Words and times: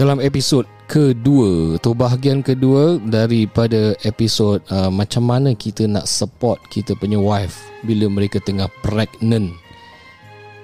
dalam 0.00 0.16
episod 0.24 0.64
kedua 0.88 1.76
atau 1.76 1.92
bahagian 1.92 2.40
kedua 2.40 2.96
daripada 3.04 3.92
episod 4.02 4.58
uh, 4.72 4.88
macam 4.88 5.28
mana 5.28 5.52
kita 5.52 5.84
nak 5.84 6.08
support 6.08 6.56
kita 6.72 6.96
punya 6.96 7.20
wife 7.20 7.60
bila 7.84 8.08
mereka 8.08 8.40
tengah 8.40 8.66
pregnant? 8.80 9.52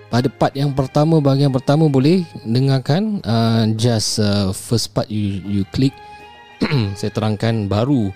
Pada 0.09 0.33
part 0.33 0.57
yang 0.57 0.73
pertama 0.73 1.21
bahagian 1.21 1.53
pertama 1.53 1.87
boleh 1.87 2.25
dengarkan 2.49 3.23
uh, 3.23 3.69
just 3.77 4.19
uh, 4.19 4.57
first 4.57 4.97
part 4.97 5.07
you 5.13 5.39
you 5.45 5.63
click. 5.71 5.93
Saya 6.99 7.13
terangkan 7.13 7.69
baru 7.69 8.09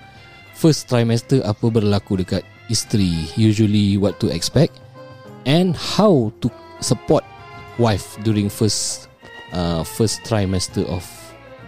first 0.61 0.93
trimester 0.93 1.41
apa 1.49 1.73
berlaku 1.73 2.21
dekat 2.21 2.45
isteri 2.69 3.25
usually 3.33 3.97
what 3.97 4.21
to 4.21 4.29
expect 4.29 4.77
and 5.49 5.73
how 5.73 6.29
to 6.45 6.53
support 6.85 7.25
wife 7.81 8.21
during 8.21 8.53
first 8.53 9.09
uh, 9.57 9.81
first 9.81 10.21
trimester 10.21 10.85
of 10.93 11.01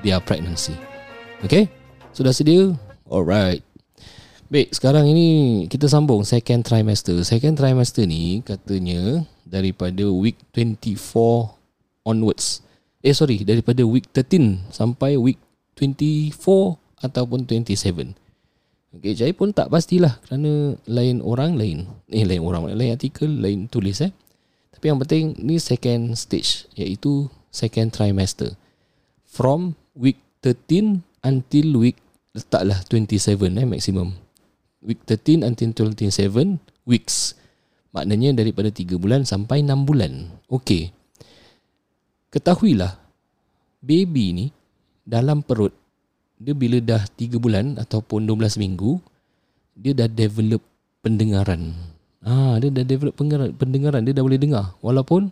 their 0.04 0.20
pregnancy. 0.20 0.76
Okay? 1.40 1.72
Sudah 2.12 2.36
sedia? 2.36 2.76
Alright. 3.08 3.64
Baik, 4.52 4.76
sekarang 4.76 5.08
ini 5.08 5.64
kita 5.72 5.88
sambung 5.88 6.28
second 6.28 6.60
trimester. 6.60 7.16
Second 7.24 7.56
trimester 7.56 8.04
ni 8.04 8.44
katanya 8.44 9.24
daripada 9.48 10.04
week 10.12 10.36
24 10.52 11.56
onwards. 12.04 12.60
Eh 13.00 13.16
sorry, 13.16 13.40
daripada 13.40 13.80
week 13.88 14.12
13 14.12 14.68
sampai 14.68 15.16
week 15.16 15.40
24 15.80 16.76
ataupun 17.00 17.48
27. 17.48 18.21
Okay, 18.92 19.16
saya 19.16 19.32
pun 19.32 19.56
tak 19.56 19.72
pastilah 19.72 20.20
kerana 20.28 20.76
lain 20.84 21.24
orang 21.24 21.56
lain. 21.56 21.88
Eh, 22.12 22.28
lain 22.28 22.44
orang, 22.44 22.68
lain 22.76 22.92
artikel, 22.92 23.28
lain 23.40 23.64
tulis 23.64 24.04
eh. 24.04 24.12
Tapi 24.76 24.84
yang 24.92 25.00
penting 25.00 25.32
ni 25.40 25.56
second 25.56 26.12
stage 26.12 26.68
iaitu 26.76 27.32
second 27.48 27.88
trimester 27.92 28.52
from 29.28 29.76
week 29.96 30.20
13 30.44 31.00
until 31.24 31.68
week 31.78 31.96
letaklah 32.32 32.80
27 32.88 33.60
eh 33.60 33.66
maximum 33.68 34.16
week 34.80 35.04
13 35.04 35.44
until 35.44 35.70
27 35.94 36.56
weeks 36.88 37.36
maknanya 37.92 38.40
daripada 38.40 38.72
3 38.72 38.96
bulan 38.96 39.22
sampai 39.28 39.60
6 39.60 39.88
bulan 39.88 40.32
okey 40.48 40.90
ketahuilah 42.32 42.96
baby 43.84 44.32
ni 44.32 44.46
dalam 45.04 45.44
perut 45.44 45.76
dia 46.42 46.54
bila 46.58 46.82
dah 46.82 47.02
3 47.06 47.38
bulan 47.38 47.78
ataupun 47.78 48.26
12 48.26 48.58
minggu 48.58 48.98
dia 49.78 49.94
dah 49.94 50.10
develop 50.10 50.60
pendengaran. 51.00 51.72
Ah 52.22 52.58
dia 52.58 52.70
dah 52.70 52.84
develop 52.86 53.14
pendengaran, 53.58 54.02
dia 54.02 54.14
dah 54.14 54.22
boleh 54.22 54.38
dengar. 54.38 54.74
Walaupun 54.82 55.30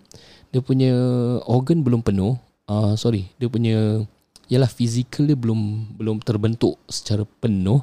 dia 0.51 0.63
punya 0.63 0.91
organ 1.47 1.83
belum 1.83 2.03
penuh 2.03 2.35
uh, 2.67 2.99
sorry 2.99 3.31
dia 3.39 3.47
punya 3.47 4.03
ialah 4.51 4.67
fizikal 4.67 5.27
dia 5.27 5.39
belum 5.39 5.95
belum 5.99 6.23
terbentuk 6.23 6.79
secara 6.87 7.27
penuh. 7.43 7.83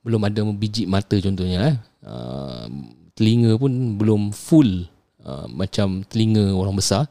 Belum 0.00 0.22
ada 0.24 0.40
biji 0.56 0.88
mata 0.88 1.14
contohnya 1.18 1.58
eh. 1.70 1.76
Uh, 2.00 2.66
telinga 3.12 3.58
pun 3.60 4.00
belum 4.00 4.32
full 4.32 4.88
uh, 5.26 5.44
macam 5.50 6.00
telinga 6.08 6.56
orang 6.56 6.78
besar 6.78 7.06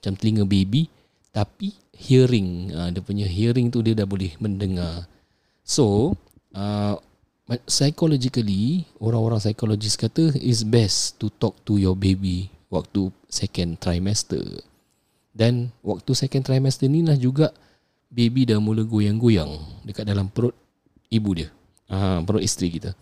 macam 0.00 0.12
telinga 0.16 0.44
baby. 0.48 0.88
Tapi 1.30 1.76
hearing 1.96 2.70
uh, 2.76 2.92
dia 2.92 3.00
punya 3.00 3.26
hearing 3.26 3.72
tu 3.72 3.80
dia 3.80 3.96
dah 3.96 4.06
boleh 4.06 4.36
mendengar 4.38 5.08
so 5.64 6.12
uh, 6.52 6.94
psychologically 7.66 8.84
orang-orang 9.00 9.40
psikologis 9.40 9.96
kata 9.96 10.34
is 10.38 10.62
best 10.62 11.16
to 11.16 11.32
talk 11.40 11.56
to 11.64 11.80
your 11.80 11.96
baby 11.96 12.52
waktu 12.68 13.08
second 13.26 13.80
trimester 13.80 14.42
dan 15.36 15.68
waktu 15.84 16.16
second 16.16 16.48
trimester 16.48 16.88
ni 16.88 17.04
lah 17.04 17.14
juga 17.16 17.52
baby 18.08 18.48
dah 18.48 18.56
mula 18.56 18.80
goyang-goyang 18.88 19.52
dekat 19.84 20.08
dalam 20.08 20.32
perut 20.32 20.56
ibu 21.12 21.30
dia. 21.36 21.52
Ha, 21.92 22.24
perut 22.24 22.40
isteri 22.40 22.72
kita. 22.72 22.96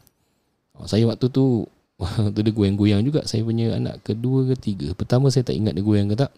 Ha, 0.75 0.91
saya 0.91 1.06
waktu 1.06 1.31
tu 1.31 1.62
waktu 2.03 2.41
dia 2.43 2.50
goyang-goyang 2.50 3.06
juga 3.06 3.22
saya 3.22 3.47
punya 3.47 3.78
anak 3.78 4.03
kedua 4.03 4.50
ke 4.50 4.54
tiga. 4.59 4.88
Pertama 4.99 5.31
saya 5.31 5.47
tak 5.47 5.54
ingat 5.54 5.78
dia 5.78 5.87
goyang 5.87 6.10
ke 6.10 6.19
tak. 6.19 6.34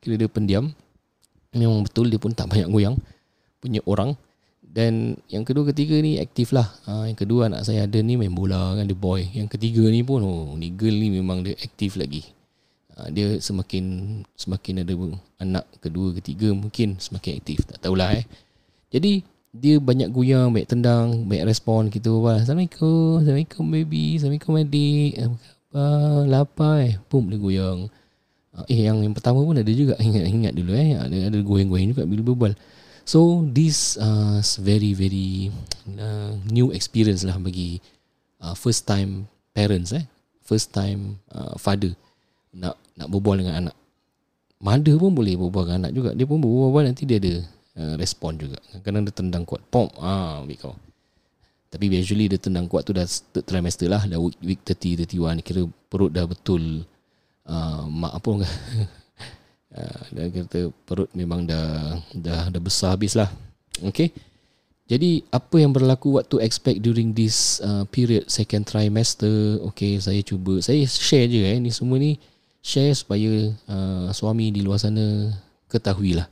Kira 0.00 0.16
dia 0.16 0.32
pendiam. 0.32 0.72
Memang 1.54 1.86
betul 1.86 2.10
dia 2.10 2.18
pun 2.18 2.34
tak 2.34 2.50
banyak 2.50 2.68
goyang. 2.68 2.98
Punya 3.62 3.80
orang. 3.86 4.18
Dan 4.60 5.14
yang 5.30 5.46
kedua 5.46 5.70
ketiga 5.70 5.96
ni 6.02 6.18
aktif 6.18 6.50
lah. 6.50 6.66
Ha, 6.90 7.06
yang 7.06 7.14
kedua 7.14 7.46
anak 7.46 7.62
saya 7.62 7.86
ada 7.86 7.98
ni 8.02 8.18
main 8.18 8.34
bola 8.34 8.74
kan 8.74 8.84
dia 8.90 8.98
boy. 8.98 9.22
Yang 9.30 9.54
ketiga 9.54 9.86
ni 9.86 10.02
pun 10.02 10.20
oh 10.26 10.58
ni 10.58 10.74
girl 10.74 10.98
ni 10.98 11.14
memang 11.14 11.46
dia 11.46 11.54
aktif 11.62 11.94
lagi. 11.94 12.26
Ah, 12.94 13.10
dia 13.10 13.42
semakin 13.42 14.22
semakin 14.38 14.86
ada 14.86 14.94
anak 15.42 15.66
kedua 15.82 16.14
ketiga 16.14 16.54
mungkin 16.54 16.94
semakin 17.02 17.42
aktif 17.42 17.66
tak 17.66 17.82
tahulah 17.82 18.14
eh 18.14 18.22
jadi 18.94 19.18
dia 19.50 19.82
banyak 19.82 20.14
goyang 20.14 20.54
banyak 20.54 20.70
tendang 20.70 21.26
banyak 21.26 21.42
respon 21.42 21.90
kita 21.90 22.14
wah 22.14 22.38
assalamualaikum 22.38 23.18
assalamualaikum 23.18 23.66
baby 23.66 24.14
assalamualaikum 24.14 24.62
adik 24.62 25.12
apa 25.26 25.86
lapar 26.30 26.86
eh 26.86 26.94
pum 27.10 27.26
dia 27.26 27.42
goyang 27.42 27.90
eh 28.70 28.86
yang 28.86 29.02
yang 29.02 29.14
pertama 29.16 29.42
pun 29.42 29.58
ada 29.58 29.72
juga 29.74 29.98
ingat 29.98 30.24
ingat 30.30 30.52
dulu 30.54 30.72
eh 30.78 30.94
ada 30.94 31.16
ada 31.32 31.38
goyang-goyang 31.42 31.90
juga 31.90 32.06
bila 32.06 32.22
berbual 32.22 32.52
so 33.02 33.42
this 33.50 33.98
uh, 33.98 34.38
very 34.62 34.94
very 34.94 35.50
uh, 35.98 36.38
new 36.46 36.70
experience 36.70 37.26
lah 37.26 37.34
bagi 37.42 37.82
uh, 38.38 38.54
first 38.54 38.86
time 38.86 39.26
parents 39.50 39.90
eh 39.90 40.06
first 40.44 40.70
time 40.70 41.18
uh, 41.34 41.58
father 41.58 41.96
nak 42.54 42.78
nak 42.94 43.08
berbual 43.10 43.42
dengan 43.42 43.66
anak. 43.66 43.76
Mother 44.62 44.96
pun 44.96 45.12
boleh 45.12 45.34
berbual 45.36 45.66
dengan 45.66 45.78
anak 45.84 45.92
juga. 45.92 46.10
Dia 46.14 46.24
pun 46.24 46.38
berbual 46.40 46.86
nanti 46.86 47.04
dia 47.04 47.18
ada 47.18 47.34
uh, 47.76 47.94
respon 47.98 48.38
juga. 48.38 48.56
Kadang-kadang 48.70 49.02
dia 49.04 49.14
tendang 49.14 49.44
kuat. 49.44 49.60
Pom. 49.68 49.90
Ah, 49.98 50.40
ambil 50.40 50.56
kau. 50.56 50.74
Tapi 51.68 51.90
usually 51.90 52.30
dia 52.30 52.38
tendang 52.38 52.70
kuat 52.70 52.86
tu 52.86 52.94
dah 52.94 53.04
trimester 53.44 53.90
lah. 53.90 54.06
Dah 54.06 54.22
week 54.22 54.62
30, 54.62 55.10
31. 55.10 55.42
Kira 55.42 55.66
perut 55.90 56.14
dah 56.14 56.24
betul. 56.24 56.86
Uh, 57.44 57.84
mak 57.92 58.16
apa 58.16 58.26
orang 58.32 58.44
uh, 59.76 60.00
Dia 60.16 60.32
kata 60.32 60.72
perut 60.88 61.12
memang 61.12 61.44
dah 61.44 62.00
dah 62.16 62.48
dah 62.48 62.62
besar 62.62 62.96
habis 62.96 63.12
lah. 63.12 63.28
Okay. 63.84 64.12
Jadi 64.84 65.24
apa 65.32 65.56
yang 65.56 65.72
berlaku 65.72 66.12
what 66.12 66.28
to 66.28 66.40
expect 66.44 66.84
during 66.84 67.16
this 67.16 67.60
uh, 67.64 67.88
period 67.88 68.28
second 68.28 68.68
trimester. 68.68 69.60
Okay 69.72 69.96
saya 70.00 70.20
cuba. 70.20 70.60
Saya 70.60 70.84
share 70.84 71.28
je 71.28 71.40
eh. 71.44 71.56
Ni 71.56 71.72
semua 71.72 71.96
ni 71.96 72.20
share 72.64 72.96
supaya 72.96 73.52
uh, 73.68 74.08
suami 74.08 74.48
di 74.48 74.64
luar 74.64 74.80
sana 74.80 75.28
ketahuilah 75.68 76.24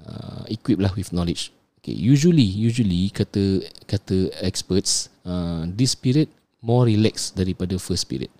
uh, 0.00 0.42
equip 0.48 0.80
lah 0.80 0.88
with 0.96 1.12
knowledge 1.12 1.52
okay 1.76 1.92
usually 1.92 2.46
usually 2.46 3.12
kata 3.12 3.60
kata 3.84 4.32
experts 4.40 5.12
uh, 5.28 5.68
this 5.68 5.92
period 5.92 6.30
more 6.64 6.88
relax 6.88 7.36
daripada 7.36 7.76
first 7.76 8.08
period 8.08 8.32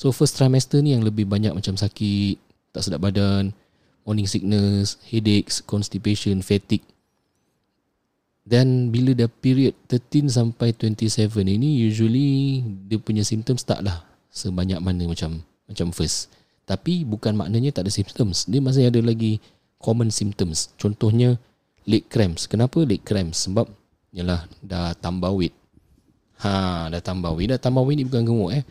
so 0.00 0.08
first 0.08 0.40
trimester 0.40 0.80
ni 0.80 0.96
yang 0.96 1.04
lebih 1.04 1.28
banyak 1.28 1.52
macam 1.52 1.76
sakit 1.76 2.40
tak 2.72 2.88
sedap 2.88 3.04
badan 3.04 3.52
morning 4.08 4.24
sickness 4.24 4.96
headaches 5.04 5.60
constipation 5.60 6.40
fatigue 6.40 6.88
dan 8.48 8.88
bila 8.88 9.12
dah 9.12 9.28
period 9.28 9.76
13 9.92 10.32
sampai 10.32 10.72
27 10.72 11.28
ini 11.44 11.84
usually 11.84 12.64
dia 12.88 12.96
punya 12.96 13.20
symptoms 13.20 13.68
taklah 13.68 14.00
sebanyak 14.32 14.80
mana 14.80 15.04
macam 15.04 15.44
macam 15.68 15.92
first 15.92 16.32
tapi 16.70 17.02
bukan 17.02 17.34
maknanya 17.34 17.74
tak 17.74 17.90
ada 17.90 17.92
symptoms. 17.92 18.46
Dia 18.46 18.62
masih 18.62 18.86
ada 18.86 19.02
lagi 19.02 19.42
common 19.82 20.14
symptoms. 20.14 20.70
Contohnya 20.78 21.34
leg 21.82 22.06
cramps. 22.06 22.46
Kenapa 22.46 22.86
leg 22.86 23.02
cramps? 23.02 23.50
Sebab 23.50 23.66
yalah 24.14 24.46
dah 24.62 24.94
tambah 24.94 25.34
weight. 25.34 25.50
Ha, 26.46 26.86
dah 26.94 27.02
tambah 27.02 27.34
weight. 27.34 27.50
Dah 27.50 27.58
tambah 27.58 27.82
weight 27.82 27.98
ni 27.98 28.06
bukan 28.06 28.22
gemuk 28.22 28.50
eh. 28.54 28.62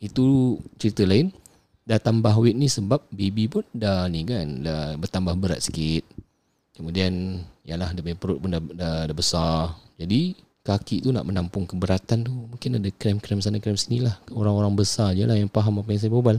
Itu 0.00 0.56
cerita 0.80 1.04
lain. 1.04 1.30
Dah 1.84 2.00
tambah 2.00 2.32
weight 2.40 2.56
ni 2.56 2.66
sebab 2.66 3.04
baby 3.12 3.50
pun 3.50 3.64
dah 3.74 4.06
ni 4.06 4.24
kan, 4.24 4.62
dah 4.62 4.94
bertambah 4.96 5.34
berat 5.36 5.60
sikit. 5.60 6.06
Kemudian 6.76 7.42
yalah 7.66 7.92
dia 7.92 8.16
perut 8.16 8.40
pun 8.40 8.50
dah, 8.50 8.62
dah, 8.62 9.04
dah 9.10 9.16
besar. 9.16 9.76
Jadi 10.00 10.32
kaki 10.60 11.04
tu 11.04 11.10
nak 11.10 11.24
menampung 11.24 11.64
keberatan 11.64 12.24
tu 12.24 12.32
mungkin 12.32 12.78
ada 12.78 12.88
krem-krem 12.92 13.40
sana 13.40 13.56
krem 13.58 13.80
sini 13.80 14.04
lah 14.04 14.20
orang-orang 14.28 14.76
besar 14.76 15.16
je 15.16 15.24
lah 15.24 15.32
yang 15.32 15.48
faham 15.48 15.80
apa 15.80 15.88
yang 15.88 16.00
saya 16.04 16.12
berbual 16.12 16.36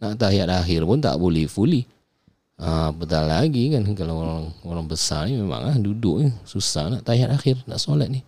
nak 0.00 0.12
tahiyat 0.18 0.48
akhir 0.50 0.82
pun 0.82 0.98
tak 0.98 1.14
boleh 1.14 1.46
fully. 1.46 1.86
Ha, 2.58 2.90
betul 2.94 3.26
lagi 3.26 3.74
kan 3.74 3.82
kalau 3.94 4.14
orang 4.22 4.42
orang 4.66 4.86
besar 4.86 5.26
ni 5.26 5.38
memang 5.38 5.62
ah 5.62 5.76
duduk 5.78 6.26
ni 6.26 6.28
susah 6.42 6.90
nak 6.90 7.02
tahiyat 7.06 7.30
akhir 7.30 7.62
nak 7.70 7.78
solat 7.78 8.10
ni. 8.10 8.20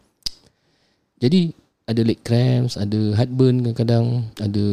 Jadi 1.18 1.50
ada 1.84 2.00
leg 2.00 2.20
cramps, 2.24 2.80
ada 2.80 3.12
heartburn 3.16 3.60
kadang-kadang, 3.60 4.06
ada 4.40 4.66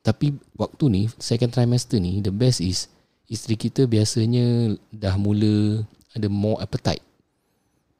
tapi 0.00 0.32
waktu 0.56 0.84
ni 0.88 1.02
second 1.20 1.52
trimester 1.52 2.00
ni 2.00 2.24
the 2.24 2.32
best 2.32 2.64
is 2.64 2.88
isteri 3.28 3.60
kita 3.60 3.84
biasanya 3.84 4.72
dah 4.88 5.20
mula 5.20 5.84
ada 6.16 6.32
more 6.32 6.64
appetite. 6.64 7.04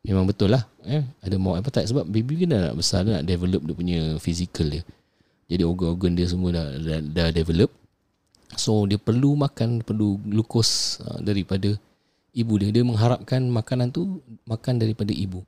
Memang 0.08 0.24
betul 0.24 0.56
lah 0.56 0.64
eh? 0.88 1.04
Ada 1.20 1.36
more 1.36 1.60
appetite 1.60 1.90
Sebab 1.90 2.08
baby 2.08 2.40
kan 2.40 2.56
dah 2.56 2.60
nak 2.70 2.76
besar 2.80 3.04
Dia 3.04 3.20
nak 3.20 3.26
develop 3.28 3.60
dia 3.66 3.74
punya 3.76 4.00
physical 4.16 4.66
dia 4.70 4.82
Jadi 5.52 5.62
organ-organ 5.68 6.12
dia 6.16 6.26
semua 6.30 6.54
dah, 6.54 6.66
dah, 6.80 6.98
dah 7.02 7.28
develop 7.34 7.68
So 8.56 8.88
dia 8.88 8.96
perlu 8.96 9.36
makan 9.36 9.84
Perlu 9.84 10.16
glukos 10.22 11.02
uh, 11.04 11.20
daripada 11.20 11.76
ibu 12.32 12.52
dia 12.56 12.72
Dia 12.72 12.86
mengharapkan 12.86 13.42
makanan 13.52 13.92
tu 13.92 14.24
Makan 14.48 14.80
daripada 14.80 15.12
ibu 15.12 15.44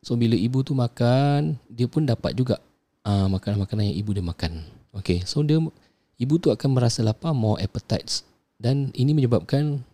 So 0.00 0.16
bila 0.16 0.32
ibu 0.32 0.64
tu 0.64 0.72
makan 0.72 1.60
Dia 1.68 1.84
pun 1.84 2.08
dapat 2.08 2.32
juga 2.32 2.60
uh, 3.04 3.28
Makanan-makanan 3.28 3.92
yang 3.92 3.98
ibu 4.00 4.10
dia 4.16 4.24
makan. 4.24 4.64
Okay 4.96 5.22
so 5.28 5.44
dia 5.44 5.60
Ibu 6.20 6.36
tu 6.40 6.48
akan 6.52 6.76
merasa 6.76 7.00
lapar 7.04 7.32
More 7.36 7.60
appetites. 7.60 8.24
Dan 8.60 8.92
ini 8.96 9.12
menyebabkan 9.12 9.84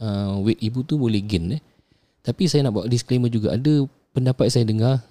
uh, 0.00 0.40
Weight 0.44 0.60
ibu 0.60 0.84
tu 0.84 1.00
boleh 1.00 1.20
gain 1.24 1.60
eh. 1.60 1.62
Tapi 2.24 2.48
saya 2.48 2.64
nak 2.64 2.80
buat 2.80 2.88
disclaimer 2.88 3.32
juga 3.32 3.56
Ada 3.56 3.88
pendapat 4.12 4.52
saya 4.52 4.68
dengar 4.68 5.04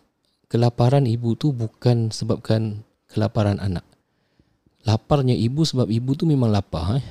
Kelaparan 0.49 1.09
ibu 1.09 1.33
tu 1.33 1.49
bukan 1.49 2.13
sebabkan 2.13 2.85
kelaparan 3.09 3.57
anak. 3.57 3.81
Laparnya 4.85 5.33
ibu 5.33 5.65
sebab 5.65 5.89
ibu 5.89 6.13
tu 6.13 6.29
memang 6.29 6.53
lapar 6.53 7.01
eh? 7.01 7.05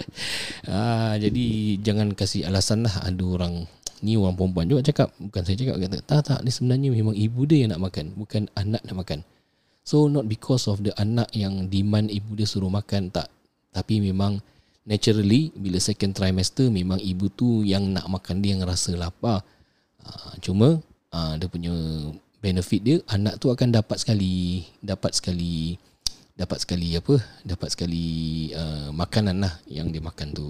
ah, 0.72 1.12
Jadi 1.20 1.76
jangan 1.84 2.16
kasih 2.16 2.48
alasan 2.48 2.88
lah 2.88 3.04
Ada 3.04 3.24
orang 3.24 3.68
Ni 4.02 4.14
orang 4.14 4.38
perempuan 4.38 4.66
juga 4.70 4.86
cakap 4.86 5.14
Bukan 5.18 5.42
saya 5.42 5.56
cakap 5.58 5.76
kata, 5.78 5.98
Tak 6.06 6.20
tak 6.26 6.40
ni 6.46 6.50
sebenarnya 6.54 6.88
memang 6.94 7.14
ibu 7.14 7.44
dia 7.44 7.66
yang 7.66 7.74
nak 7.74 7.82
makan 7.90 8.14
Bukan 8.14 8.42
anak 8.54 8.82
nak 8.86 8.96
makan 8.96 9.20
So 9.82 10.06
not 10.06 10.28
because 10.28 10.68
of 10.68 10.84
the 10.84 10.92
anak 11.00 11.32
yang 11.34 11.66
demand 11.72 12.12
ibu 12.12 12.38
dia 12.38 12.46
suruh 12.46 12.70
makan 12.70 13.10
Tak 13.10 13.26
Tapi 13.74 13.98
memang 14.02 14.38
naturally 14.88 15.52
bila 15.52 15.76
second 15.76 16.16
trimester 16.16 16.72
memang 16.72 16.96
ibu 16.96 17.28
tu 17.28 17.60
yang 17.60 17.92
nak 17.92 18.08
makan 18.08 18.40
dia 18.40 18.56
yang 18.56 18.64
rasa 18.64 18.96
lapar. 18.96 19.44
Uh, 20.00 20.32
cuma 20.40 20.80
uh, 21.12 21.36
dia 21.36 21.44
punya 21.52 21.76
benefit 22.40 22.80
dia 22.80 22.96
anak 23.12 23.36
tu 23.36 23.52
akan 23.52 23.68
dapat 23.68 24.00
sekali 24.00 24.64
dapat 24.80 25.12
sekali 25.12 25.76
dapat 26.38 26.64
sekali 26.64 26.96
apa 26.96 27.20
dapat 27.44 27.68
sekali 27.68 28.06
uh, 28.56 28.88
makanan 28.96 29.44
lah 29.44 29.54
yang 29.68 29.92
dia 29.92 30.00
makan 30.00 30.32
tu. 30.32 30.48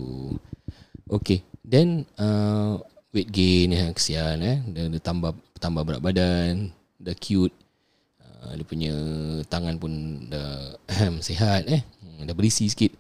Okay, 1.11 1.43
then 1.67 2.07
uh, 2.21 2.79
weight 3.15 3.29
gain 3.33 3.75
ya 3.75 3.85
kesian 3.93 4.39
eh. 4.41 4.59
Dia, 4.71 4.89
dia 4.89 5.01
tambah 5.01 5.33
tambah 5.59 5.83
berat 5.85 6.03
badan, 6.03 6.71
dah 7.01 7.17
cute. 7.17 7.55
Uh, 8.21 8.55
dia 8.55 8.65
punya 8.67 8.95
tangan 9.51 9.77
pun 9.81 9.93
dah 10.31 10.77
sihat 11.27 11.67
eh. 11.69 11.83
Dah 12.25 12.35
berisi 12.35 12.69
sikit. 12.69 12.93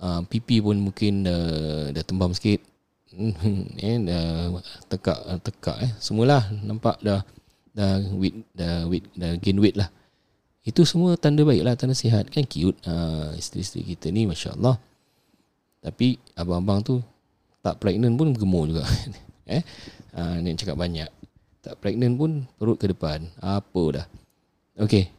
Uh, 0.00 0.24
pipi 0.24 0.64
pun 0.64 0.80
mungkin 0.80 1.26
dah, 1.26 1.92
dah 1.92 2.04
tembam 2.04 2.32
sikit. 2.32 2.62
Eh 3.82 3.98
dah 4.06 4.54
tekak 4.86 5.18
tekak 5.42 5.76
eh. 5.82 5.92
Semualah 5.98 6.46
nampak 6.62 7.02
dah 7.02 7.26
dah 7.74 7.98
weight 8.14 8.46
dah 8.54 8.86
weight 8.86 9.06
dah 9.18 9.34
gain 9.42 9.58
weight 9.58 9.74
lah. 9.74 9.90
Itu 10.62 10.86
semua 10.86 11.16
tanda 11.18 11.42
baik 11.42 11.64
lah 11.66 11.74
tanda 11.74 11.96
sihat 11.96 12.30
kan 12.30 12.46
cute. 12.46 12.78
Uh, 12.86 13.34
isteri-isteri 13.34 13.96
kita 13.96 14.14
ni 14.14 14.30
masya-Allah 14.30 14.78
tapi 15.80 16.20
abang-abang 16.36 16.84
tu 16.84 16.94
tak 17.64 17.80
pregnant 17.80 18.16
pun 18.16 18.36
gemuk 18.36 18.72
juga 18.72 18.84
eh? 19.50 19.62
Uh, 20.14 20.38
ni 20.40 20.54
cakap 20.54 20.78
banyak. 20.78 21.10
Tak 21.60 21.76
pregnant 21.82 22.14
pun 22.16 22.30
perut 22.56 22.78
ke 22.78 22.88
depan. 22.88 23.26
Apa 23.42 23.82
dah. 23.90 24.06
Okey. 24.78 25.10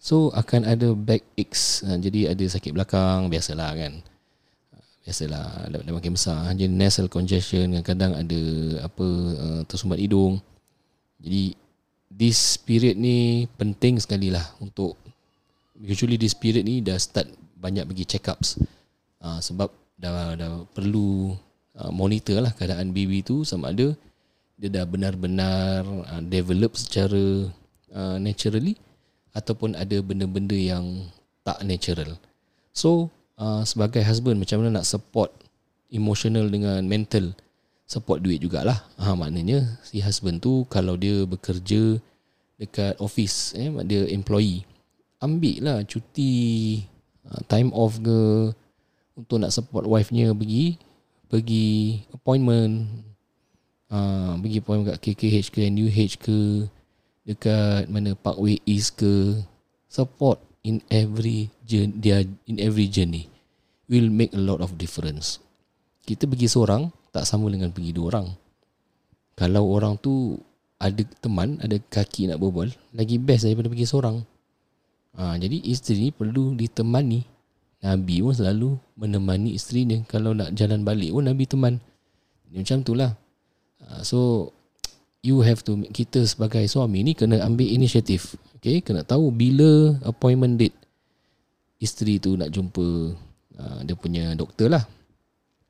So 0.00 0.32
akan 0.32 0.64
ada 0.64 0.96
back 0.96 1.26
aches 1.36 1.84
uh, 1.84 1.98
jadi 1.98 2.32
ada 2.32 2.44
sakit 2.46 2.72
belakang 2.72 3.28
biasalah 3.28 3.74
kan. 3.76 3.92
Biasalah. 5.04 5.68
Dah, 5.68 5.80
dah 5.82 5.92
makin 5.92 6.14
besar. 6.14 6.48
Jadi 6.54 6.72
nasal 6.72 7.10
congestion 7.10 7.74
kadang-kadang 7.74 8.16
ada 8.16 8.40
apa 8.86 9.06
uh, 9.36 9.62
tersumbat 9.66 10.00
hidung. 10.00 10.40
Jadi 11.20 11.58
this 12.10 12.58
period 12.58 12.98
ni 12.98 13.44
penting 13.54 14.00
sekali 14.00 14.32
lah 14.32 14.44
untuk 14.58 14.98
usually 15.80 16.20
this 16.20 16.36
period 16.36 16.66
ni 16.66 16.84
dah 16.84 17.00
start 17.00 17.30
banyak 17.56 17.84
pergi 17.88 18.04
check 18.04 18.28
ups 18.28 18.60
uh, 19.24 19.40
sebab 19.40 19.72
dah 19.96 20.36
dah 20.36 20.52
perlu 20.72 21.32
uh, 21.80 21.90
monitor 21.90 22.44
lah 22.44 22.52
keadaan 22.52 22.92
baby 22.92 23.24
tu 23.24 23.42
sama 23.48 23.72
ada 23.72 23.96
dia 24.60 24.68
dah 24.68 24.84
benar-benar 24.84 25.88
uh, 26.04 26.22
develop 26.28 26.76
secara 26.76 27.48
uh, 27.96 28.16
naturally 28.20 28.76
ataupun 29.32 29.72
ada 29.72 29.96
benda-benda 30.04 30.54
yang 30.54 31.08
tak 31.40 31.64
natural 31.64 32.20
so 32.76 33.08
uh, 33.40 33.64
sebagai 33.64 34.04
husband 34.04 34.36
macam 34.36 34.60
mana 34.60 34.80
nak 34.80 34.86
support 34.86 35.32
emotional 35.90 36.46
dengan 36.52 36.84
mental 36.86 37.34
support 37.90 38.22
duit 38.22 38.38
jugalah. 38.38 38.86
Ha, 39.02 39.18
maknanya 39.18 39.66
si 39.82 39.98
husband 39.98 40.38
tu 40.38 40.62
kalau 40.70 40.94
dia 40.94 41.26
bekerja 41.26 41.98
dekat 42.54 42.94
office 43.02 43.56
eh 43.58 43.66
dia 43.82 44.06
employee 44.14 44.62
ambil 45.18 45.56
lah 45.64 45.78
cuti 45.88 46.32
uh, 47.26 47.40
time 47.50 47.74
off 47.74 47.98
ke 47.98 48.52
untuk 49.18 49.36
nak 49.42 49.50
support 49.50 49.88
wife-nya 49.88 50.30
pergi 50.36 50.78
pergi 51.30 52.02
appointment 52.10 52.90
uh, 53.94 54.34
pergi 54.42 54.58
appointment 54.58 54.92
kat 54.92 54.98
KKH 54.98 55.46
ke 55.54 55.60
NUH 55.70 55.98
ke 56.18 56.38
dekat 57.22 57.86
mana 57.86 58.18
Parkway 58.18 58.58
East 58.66 58.98
ke 58.98 59.38
support 59.86 60.42
in 60.66 60.82
every 60.90 61.48
journey 61.62 62.26
in 62.50 62.58
every 62.58 62.90
journey 62.90 63.30
will 63.90 64.10
make 64.10 64.30
a 64.34 64.42
lot 64.42 64.62
of 64.62 64.74
difference. 64.78 65.42
Kita 66.06 66.26
pergi 66.30 66.46
seorang 66.46 66.90
tak 67.10 67.26
sama 67.26 67.50
dengan 67.50 67.74
pergi 67.74 67.90
dua 67.90 68.14
orang. 68.14 68.26
Kalau 69.34 69.66
orang 69.66 69.98
tu 69.98 70.38
ada 70.80 71.02
teman, 71.20 71.58
ada 71.60 71.76
kaki 71.76 72.30
nak 72.30 72.40
berbual, 72.40 72.70
lagi 72.94 73.18
best 73.20 73.44
daripada 73.44 73.68
pergi 73.68 73.84
seorang. 73.84 74.16
Ha, 75.18 75.36
jadi 75.36 75.58
isteri 75.66 76.08
ni 76.08 76.10
perlu 76.14 76.54
ditemani. 76.56 77.39
Nabi 77.80 78.20
pun 78.20 78.34
selalu 78.36 78.76
menemani 78.96 79.56
isteri 79.56 79.88
dia. 79.88 80.04
Kalau 80.04 80.36
nak 80.36 80.52
jalan 80.52 80.84
balik 80.84 81.10
pun 81.16 81.24
Nabi 81.24 81.44
teman. 81.48 81.74
Macam 82.50 82.84
tu 82.84 82.92
lah. 82.92 83.16
Ha, 83.80 84.04
so, 84.04 84.50
you 85.24 85.40
have 85.40 85.64
to, 85.64 85.80
kita 85.94 86.26
sebagai 86.28 86.66
suami 86.68 87.00
ni 87.00 87.12
kena 87.16 87.40
ambil 87.40 87.68
inisiatif. 87.68 88.36
Okay, 88.60 88.84
kena 88.84 89.00
tahu 89.00 89.32
bila 89.32 89.96
appointment 90.04 90.60
date 90.60 90.76
isteri 91.80 92.20
tu 92.20 92.36
nak 92.36 92.52
jumpa 92.52 93.16
Ah, 93.60 93.84
dia 93.84 93.92
punya 93.92 94.32
doktor 94.32 94.72
lah 94.72 94.88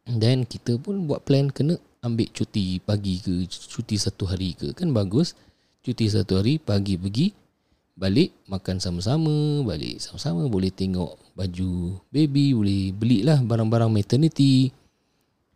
then 0.06 0.46
kita 0.46 0.78
pun 0.78 1.10
buat 1.10 1.26
plan 1.26 1.50
kena 1.50 1.74
ambil 2.06 2.30
cuti 2.30 2.78
pagi 2.78 3.18
ke 3.18 3.50
cuti 3.50 3.98
satu 3.98 4.30
hari 4.30 4.54
ke 4.54 4.70
kan 4.78 4.94
bagus 4.94 5.34
cuti 5.82 6.06
satu 6.06 6.38
hari 6.38 6.62
pagi 6.62 6.94
pergi 6.94 7.34
balik 8.00 8.32
makan 8.48 8.80
sama-sama 8.80 9.60
balik 9.60 10.00
sama-sama 10.00 10.48
boleh 10.48 10.72
tengok 10.72 11.20
baju 11.36 12.00
baby 12.08 12.56
boleh 12.56 12.96
belilah 12.96 13.38
barang-barang 13.44 13.92
maternity. 13.92 14.72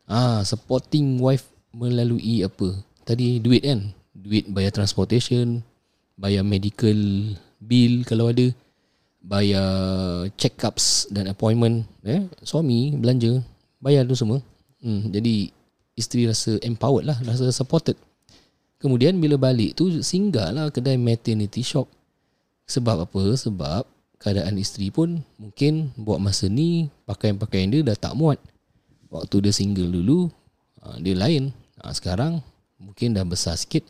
Ah 0.05 0.45
supporting 0.45 1.17
wife 1.25 1.49
melalui 1.73 2.45
apa? 2.45 2.77
Tadi 3.09 3.41
duit 3.41 3.65
kan? 3.65 3.97
Duit 4.13 4.45
bayar 4.53 4.77
transportation 4.77 5.65
bayar 6.21 6.45
medical 6.45 7.33
bill 7.65 8.05
kalau 8.05 8.29
ada 8.29 8.53
bayar 9.25 9.69
check-ups 10.37 11.09
dan 11.09 11.33
appointment 11.33 11.89
eh? 12.05 12.29
Suami 12.45 12.93
belanja 12.93 13.41
bayar 13.81 14.05
tu 14.05 14.13
semua. 14.13 14.45
Hmm, 14.85 15.09
jadi 15.09 15.49
isteri 15.97 16.29
rasa 16.29 16.61
empowered 16.61 17.09
lah 17.09 17.17
rasa 17.25 17.49
supported. 17.49 17.97
Kemudian 18.77 19.17
bila 19.17 19.41
balik 19.41 19.81
tu 19.81 19.89
singgahlah 20.05 20.69
kedai 20.69 21.01
maternity 21.01 21.65
shop 21.65 21.89
sebab 22.65 23.05
apa? 23.09 23.23
Sebab 23.37 23.83
keadaan 24.21 24.57
isteri 24.57 24.89
pun 24.89 25.21
mungkin 25.37 25.93
buat 26.01 26.17
masa 26.17 26.49
ni 26.49 26.89
pakaian-pakaian 27.05 27.69
dia 27.69 27.81
dah 27.85 27.97
tak 27.97 28.17
muat. 28.17 28.41
Waktu 29.13 29.45
dia 29.45 29.53
single 29.53 29.93
dulu 29.93 30.33
ah, 30.81 30.97
dia 30.97 31.13
lain. 31.13 31.53
Ah, 31.79 31.93
sekarang 31.93 32.41
mungkin 32.81 33.13
dah 33.13 33.25
besar 33.25 33.55
sikit. 33.61 33.85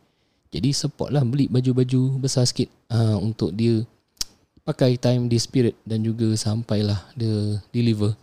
Jadi 0.55 0.71
support 0.71 1.11
lah 1.11 1.27
beli 1.27 1.51
baju-baju 1.51 2.23
besar 2.23 2.47
sikit 2.47 2.71
uh, 2.87 3.19
untuk 3.19 3.51
dia 3.51 3.83
pakai 4.63 4.95
time 4.95 5.27
di 5.27 5.35
spirit 5.35 5.75
dan 5.83 6.07
juga 6.07 6.31
sampailah 6.39 7.11
dia 7.19 7.59
deliver. 7.75 8.15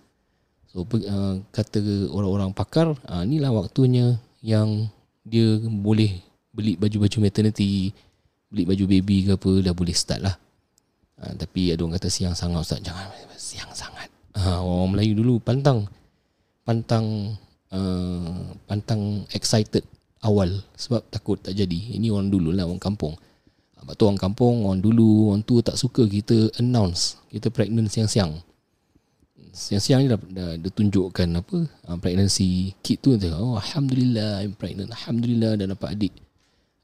So 0.72 0.88
kata 1.52 2.08
orang-orang 2.08 2.56
pakar, 2.56 2.96
inilah 3.28 3.52
waktunya 3.52 4.16
yang 4.40 4.88
dia 5.28 5.60
boleh 5.60 6.24
beli 6.56 6.80
baju-baju 6.80 7.28
maternity, 7.28 7.92
beli 8.52 8.68
baju 8.68 8.84
baby 8.86 9.16
ke 9.26 9.32
apa 9.40 9.52
dah 9.64 9.74
boleh 9.74 9.96
start 9.96 10.22
lah. 10.22 10.36
Uh, 11.18 11.34
tapi 11.40 11.72
ada 11.72 11.82
orang 11.88 11.96
kata 11.96 12.12
siang 12.12 12.36
sangat 12.36 12.62
ustaz, 12.62 12.84
jangan 12.84 13.08
siang 13.40 13.72
sangat. 13.72 14.12
Uh, 14.36 14.60
orang 14.60 15.00
Melayu 15.00 15.16
dulu 15.18 15.40
pantang 15.40 15.88
pantang 16.68 17.36
uh, 17.72 18.54
pantang 18.70 19.24
excited 19.32 19.84
awal 20.22 20.52
sebab 20.78 21.02
takut 21.10 21.40
tak 21.42 21.58
jadi. 21.58 21.98
Ini 21.98 22.12
orang 22.12 22.30
dulu 22.30 22.54
lah 22.54 22.68
orang 22.68 22.82
kampung. 22.82 23.16
Sebab 23.82 23.98
tu 23.98 24.06
orang 24.06 24.22
kampung, 24.22 24.70
orang 24.70 24.78
dulu, 24.78 25.34
orang 25.34 25.42
tua 25.42 25.66
tak 25.66 25.74
suka 25.74 26.06
kita 26.06 26.54
announce 26.62 27.18
kita 27.34 27.50
pregnant 27.50 27.90
siang-siang. 27.90 28.38
Siang-siang 29.52 30.06
ni 30.06 30.08
dah, 30.08 30.22
dah, 30.22 30.50
dah 30.56 30.72
tunjukkan 30.72 31.28
apa 31.42 31.58
uh, 31.90 31.98
pregnancy 31.98 32.78
kit 32.86 33.02
tu. 33.02 33.18
Oh, 33.34 33.58
Alhamdulillah 33.58 34.46
I'm 34.46 34.54
pregnant. 34.54 34.94
Alhamdulillah 34.94 35.58
dah 35.60 35.68
dapat 35.74 35.98
adik. 35.98 36.14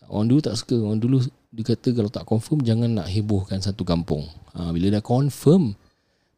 Orang 0.09 0.27
dulu 0.31 0.39
tak 0.41 0.57
suka. 0.57 0.75
Orang 0.75 0.99
dulu 0.99 1.21
dia 1.47 1.63
kata 1.63 1.95
kalau 1.95 2.11
tak 2.11 2.27
confirm 2.27 2.59
jangan 2.61 2.91
nak 2.91 3.07
hebohkan 3.07 3.63
satu 3.63 3.87
kampung. 3.87 4.27
Ha, 4.51 4.71
bila 4.75 4.99
dah 4.99 5.03
confirm, 5.03 5.73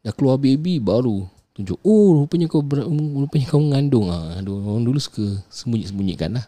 dah 0.06 0.12
keluar 0.14 0.38
baby 0.38 0.78
baru 0.78 1.26
tunjuk. 1.52 1.76
Oh 1.82 2.22
rupanya 2.24 2.46
kau 2.46 2.62
ber, 2.62 2.86
rupanya 2.86 3.46
kau 3.50 3.60
mengandung. 3.60 4.08
Ha, 4.08 4.38
orang 4.40 4.84
dulu 4.86 4.98
suka 5.02 5.42
sembunyi-sembunyikan 5.50 6.38
lah. 6.38 6.46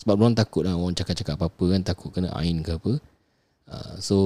Sebab 0.00 0.16
orang 0.16 0.34
takut 0.34 0.64
lah 0.64 0.74
orang 0.74 0.96
cakap-cakap 0.96 1.36
apa-apa 1.36 1.76
kan. 1.76 1.80
Takut 1.84 2.10
kena 2.10 2.32
ain 2.34 2.64
ke 2.64 2.72
apa. 2.74 2.92
Uh, 3.70 3.94
so 4.02 4.18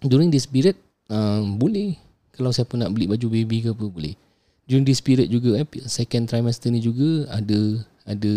during 0.00 0.32
this 0.32 0.48
period 0.48 0.78
uh, 1.12 1.44
boleh 1.44 2.00
kalau 2.32 2.48
siapa 2.48 2.80
nak 2.80 2.96
beli 2.96 3.04
baju 3.04 3.26
baby 3.28 3.60
ke 3.60 3.68
apa 3.74 3.84
boleh. 3.84 4.14
During 4.64 4.86
this 4.88 5.02
period 5.04 5.28
juga 5.28 5.60
eh, 5.60 5.66
second 5.84 6.30
trimester 6.30 6.72
ni 6.72 6.80
juga 6.80 7.28
ada 7.28 7.84
ada 8.08 8.32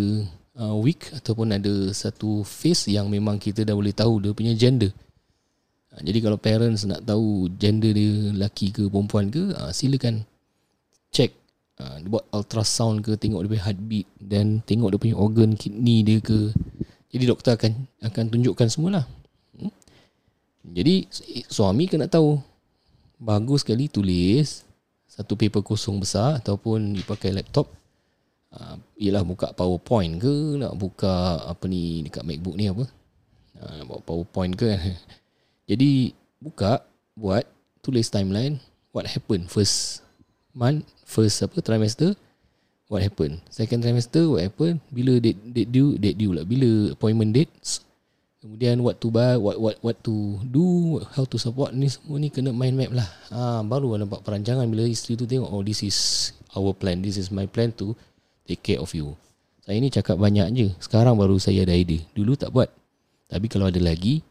uh, 0.59 0.75
week 0.79 1.11
ataupun 1.15 1.55
ada 1.55 1.91
satu 1.91 2.41
phase 2.43 2.91
yang 2.91 3.11
memang 3.11 3.39
kita 3.39 3.67
dah 3.67 3.75
boleh 3.75 3.95
tahu 3.95 4.23
dia 4.23 4.31
punya 4.31 4.53
gender. 4.55 4.91
Uh, 5.91 6.01
jadi 6.03 6.19
kalau 6.23 6.37
parents 6.39 6.87
nak 6.87 7.03
tahu 7.03 7.51
gender 7.59 7.91
dia 7.91 8.35
lelaki 8.35 8.71
ke 8.71 8.87
perempuan 8.87 9.31
ke 9.31 9.51
uh, 9.55 9.71
silakan 9.71 10.23
check 11.11 11.31
uh, 11.79 11.99
buat 12.07 12.27
ultrasound 12.31 13.03
ke 13.03 13.15
tengok 13.19 13.45
dia 13.45 13.51
punya 13.55 13.65
heartbeat 13.67 14.07
dan 14.19 14.59
tengok 14.63 14.95
dia 14.95 15.01
punya 15.01 15.15
organ 15.19 15.51
kidney 15.55 16.03
dia 16.03 16.19
ke. 16.19 16.51
Jadi 17.15 17.23
doktor 17.31 17.55
akan 17.55 17.87
akan 18.03 18.23
tunjukkan 18.27 18.67
semualah. 18.67 19.05
Hmm? 19.55 19.71
Jadi 20.67 21.07
suami 21.47 21.87
kena 21.87 22.11
tahu 22.11 22.35
bagus 23.15 23.63
sekali 23.63 23.87
tulis 23.87 24.67
satu 25.07 25.39
paper 25.39 25.63
kosong 25.63 26.03
besar 26.03 26.43
ataupun 26.43 26.99
pakai 27.07 27.31
laptop 27.31 27.71
uh, 28.55 28.75
ialah 28.95 29.23
buka 29.27 29.51
powerpoint 29.51 30.23
ke 30.23 30.35
nak 30.59 30.73
buka 30.79 31.43
apa 31.45 31.65
ni 31.67 32.07
dekat 32.07 32.23
macbook 32.23 32.55
ni 32.55 32.71
apa? 32.71 32.85
Uh, 33.59 33.71
nak 33.79 33.85
buat 33.87 34.01
powerpoint 34.07 34.55
ke 34.55 34.75
jadi 35.69 36.15
buka 36.39 36.83
buat 37.15 37.43
tulis 37.83 38.07
timeline 38.07 38.59
what 38.95 39.07
happened 39.07 39.47
first 39.51 40.03
month 40.55 40.87
first 41.03 41.43
apa 41.43 41.59
trimester 41.59 42.15
what 42.87 43.03
happened 43.03 43.39
second 43.51 43.83
trimester 43.83 44.27
what 44.27 44.43
happened 44.43 44.79
bila 44.91 45.19
date 45.19 45.39
date 45.51 45.71
due 45.71 45.95
date 45.99 46.17
due 46.19 46.33
lah 46.35 46.43
bila 46.43 46.91
appointment 46.91 47.31
dates 47.31 47.85
Kemudian 48.45 48.77
what 48.85 49.01
to 49.01 49.09
buy, 49.09 49.41
what 49.41 49.57
what 49.57 49.73
what 49.81 49.97
to 50.05 50.37
do, 50.53 51.01
how 51.17 51.25
to 51.25 51.33
support 51.41 51.73
ni 51.73 51.89
semua 51.89 52.21
ni 52.21 52.29
kena 52.29 52.53
mind 52.53 52.77
map 52.77 52.93
lah. 52.93 53.09
Ha, 53.33 53.65
baru 53.65 53.97
nampak 53.97 54.21
perancangan 54.21 54.69
bila 54.69 54.85
isteri 54.85 55.17
tu 55.17 55.25
tengok 55.25 55.49
oh 55.49 55.65
this 55.65 55.81
is 55.81 56.29
our 56.53 56.69
plan, 56.77 57.01
this 57.01 57.17
is 57.17 57.33
my 57.33 57.49
plan 57.49 57.73
to 57.73 57.97
take 58.45 58.61
care 58.61 58.79
of 58.81 58.93
you. 58.93 59.17
Saya 59.65 59.81
ni 59.81 59.89
cakap 59.89 60.21
banyak 60.21 60.47
je. 60.53 60.67
Sekarang 60.77 61.17
baru 61.17 61.41
saya 61.41 61.65
ada 61.65 61.73
idea. 61.73 62.01
Dulu 62.13 62.37
tak 62.37 62.53
buat. 62.53 62.69
Tapi 63.25 63.49
kalau 63.49 63.65
ada 63.67 63.81
lagi 63.81 64.21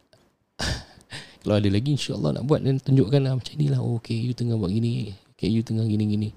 kalau 1.43 1.59
ada 1.59 1.67
lagi 1.67 1.99
insya-Allah 1.99 2.41
nak 2.41 2.45
buat 2.47 2.63
dan 2.63 2.79
tunjukkan 2.79 3.21
lah 3.21 3.35
macam 3.35 3.55
ni 3.59 3.67
lah. 3.67 3.83
Oh, 3.83 3.99
okay, 3.99 4.15
you 4.15 4.33
tengah 4.33 4.55
buat 4.55 4.71
gini. 4.71 5.11
Okay, 5.35 5.51
you 5.51 5.67
tengah 5.67 5.83
gini-gini. 5.83 6.31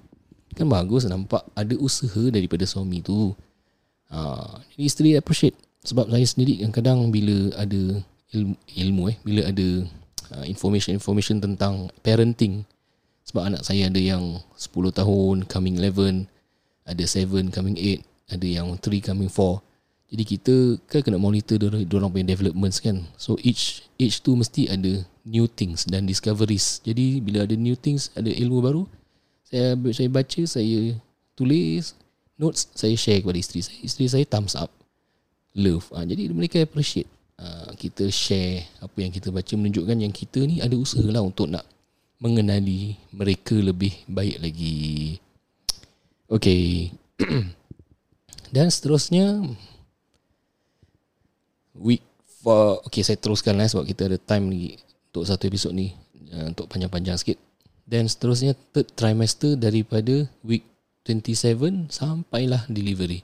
Kan 0.58 0.66
bagus 0.66 1.06
nampak 1.06 1.46
ada 1.54 1.78
usaha 1.78 2.34
daripada 2.34 2.66
suami 2.66 3.06
tu. 3.06 3.38
Ha, 4.10 4.20
jadi 4.74 4.84
isteri 4.84 5.10
appreciate 5.14 5.54
sebab 5.88 6.12
saya 6.12 6.26
sendiri 6.28 6.60
kadang-kadang 6.60 7.12
bila 7.12 7.54
ada 7.60 8.02
ilmu, 8.36 8.56
ilmu 8.76 9.04
eh 9.12 9.18
bila 9.24 9.42
ada 9.48 9.68
uh, 10.36 10.46
information 10.48 10.96
information 10.96 11.40
tentang 11.40 11.92
parenting 12.04 12.68
sebab 13.28 13.52
anak 13.52 13.62
saya 13.68 13.92
ada 13.92 14.00
yang 14.00 14.40
10 14.56 14.72
tahun 14.96 15.36
coming 15.48 15.80
11 15.80 16.28
ada 16.88 17.04
7 17.04 17.52
coming 17.52 17.76
8 17.76 18.32
ada 18.32 18.48
yang 18.48 18.68
3 18.80 19.04
coming 19.04 19.28
4 19.28 19.68
jadi 20.08 20.24
kita 20.24 20.56
kan 20.88 21.04
kena 21.04 21.20
monitor 21.20 21.60
dia 21.60 21.96
orang 22.00 22.12
punya 22.12 22.32
developments 22.32 22.80
kan. 22.80 23.04
So 23.20 23.36
each 23.44 23.84
each 24.00 24.24
tu 24.24 24.40
mesti 24.40 24.72
ada 24.72 25.04
new 25.28 25.52
things 25.52 25.84
dan 25.84 26.08
discoveries. 26.08 26.80
Jadi 26.88 27.20
bila 27.20 27.44
ada 27.44 27.60
new 27.60 27.76
things 27.76 28.08
ada 28.16 28.32
ilmu 28.32 28.64
baru 28.64 28.84
saya 29.44 29.76
saya 29.92 30.10
baca 30.12 30.42
saya 30.48 30.96
tulis 31.36 31.92
notes 32.40 32.72
saya 32.72 32.96
share 32.96 33.20
kepada 33.20 33.36
isteri 33.36 33.60
saya. 33.68 33.80
Isteri 33.84 34.06
saya 34.08 34.26
thumbs 34.32 34.56
up 34.56 34.72
love. 35.60 35.92
Ha, 35.92 36.08
jadi 36.08 36.32
mereka 36.32 36.64
appreciate 36.64 37.12
ha, 37.36 37.76
kita 37.76 38.08
share 38.08 38.64
apa 38.80 38.96
yang 39.04 39.12
kita 39.12 39.28
baca. 39.28 39.54
Menunjukkan 39.60 39.98
yang 40.00 40.16
kita 40.16 40.40
ni 40.48 40.64
ada 40.64 40.80
usaha 40.80 41.04
lah 41.04 41.20
untuk 41.20 41.52
nak 41.52 41.68
mengenali 42.24 42.96
mereka 43.12 43.60
lebih 43.60 43.92
baik 44.08 44.40
lagi. 44.40 45.20
Okay. 46.28 46.92
Dan 48.56 48.72
seterusnya 48.72 49.44
week 51.76 52.04
for 52.44 52.80
okay 52.88 53.04
saya 53.04 53.20
teruskan 53.20 53.60
lah 53.60 53.68
sebab 53.68 53.84
kita 53.84 54.08
ada 54.08 54.18
time 54.20 54.52
lagi 54.52 54.80
untuk 55.12 55.24
satu 55.28 55.44
episod 55.48 55.76
ni 55.76 55.92
uh, 56.32 56.52
untuk 56.52 56.72
panjang-panjang 56.72 57.20
sikit. 57.20 57.40
Dan 57.88 58.08
seterusnya 58.08 58.56
third 58.72 58.92
trimester 58.96 59.56
daripada 59.56 60.28
week 60.44 60.68
27 61.08 61.88
sampailah 61.88 62.68
delivery 62.68 63.24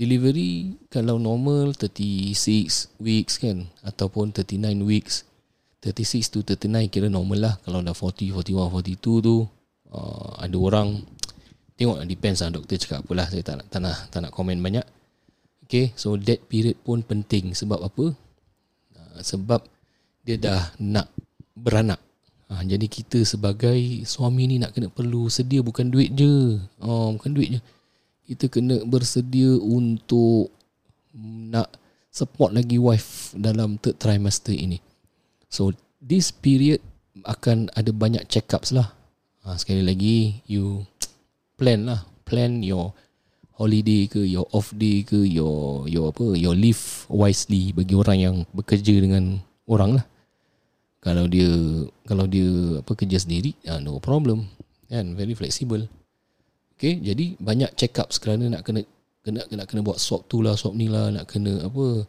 delivery 0.00 0.80
kalau 0.88 1.20
normal 1.20 1.76
36 1.76 2.96
weeks 2.96 3.36
kan 3.36 3.68
ataupun 3.84 4.32
39 4.32 4.80
weeks 4.88 5.28
36 5.84 6.32
to 6.32 6.40
39 6.40 6.88
kira 6.88 7.12
normal 7.12 7.38
lah 7.52 7.54
kalau 7.60 7.84
dah 7.84 7.92
40 7.92 8.32
41 8.32 8.96
42 8.96 8.96
tu 9.20 9.44
uh, 9.92 10.32
ada 10.40 10.56
orang 10.56 11.04
tengok 11.80 12.04
depends 12.04 12.44
lah 12.44 12.52
doktor 12.52 12.76
cakap 12.76 13.00
apalah 13.00 13.24
saya 13.32 13.40
tak 13.40 13.64
nak 13.64 13.66
tak 13.72 13.80
nak, 13.80 13.96
tak 14.12 14.20
nak 14.20 14.32
komen 14.36 14.60
banyak 14.60 14.84
okay 15.64 15.96
so 15.96 16.20
that 16.20 16.44
period 16.44 16.76
pun 16.84 17.00
penting 17.00 17.56
sebab 17.56 17.80
apa 17.80 18.12
uh, 19.00 19.18
sebab 19.24 19.64
dia 20.28 20.36
dah 20.36 20.76
nak 20.76 21.08
beranak 21.56 21.98
Ha, 22.50 22.66
jadi 22.66 22.90
kita 22.90 23.22
sebagai 23.22 24.02
suami 24.02 24.50
ni 24.50 24.58
nak 24.58 24.74
kena 24.74 24.90
perlu 24.90 25.30
sedia 25.30 25.62
bukan 25.62 25.86
duit 25.86 26.10
je. 26.18 26.58
Oh, 26.82 27.14
bukan 27.14 27.30
duit 27.30 27.46
je 27.46 27.60
kita 28.30 28.46
kena 28.46 28.86
bersedia 28.86 29.58
untuk 29.58 30.54
nak 31.50 31.66
support 32.14 32.54
lagi 32.54 32.78
wife 32.78 33.34
dalam 33.34 33.74
third 33.82 33.98
trimester 33.98 34.54
ini. 34.54 34.78
So 35.50 35.74
this 35.98 36.30
period 36.30 36.78
akan 37.26 37.74
ada 37.74 37.90
banyak 37.90 38.30
check-ups 38.30 38.70
lah. 38.70 38.94
Ha, 39.42 39.58
sekali 39.58 39.82
lagi 39.82 40.46
you 40.46 40.86
plan 41.60 41.84
lah, 41.84 42.00
plan 42.24 42.64
your 42.64 42.96
holiday 43.60 44.08
ke, 44.08 44.24
your 44.24 44.48
off 44.56 44.72
day 44.72 45.04
ke, 45.04 45.20
your 45.28 45.84
your 45.84 46.08
apa, 46.08 46.32
your 46.32 46.56
leave 46.56 47.04
wisely 47.12 47.76
bagi 47.76 47.92
orang 47.92 48.18
yang 48.18 48.36
bekerja 48.56 48.96
dengan 48.96 49.44
orang 49.68 50.00
lah. 50.00 50.04
Kalau 51.04 51.28
dia 51.28 51.48
kalau 52.08 52.24
dia 52.24 52.80
apa 52.80 52.92
kerja 52.96 53.20
sendiri, 53.20 53.52
uh, 53.68 53.76
no 53.76 54.00
problem. 54.00 54.48
Kan, 54.88 55.12
very 55.12 55.36
flexible. 55.36 55.84
Okay, 56.80 56.96
jadi 56.96 57.36
banyak 57.36 57.76
check 57.76 58.00
up 58.00 58.08
kerana 58.08 58.56
nak 58.56 58.64
kena 58.64 58.80
kena 59.20 59.44
kena 59.44 59.68
kena 59.68 59.84
buat 59.84 60.00
swab 60.00 60.24
tu 60.32 60.40
lah, 60.40 60.56
swab 60.56 60.72
ni 60.72 60.88
lah, 60.88 61.12
nak 61.12 61.28
kena 61.28 61.68
apa 61.68 62.08